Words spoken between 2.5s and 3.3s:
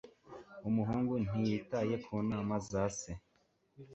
za se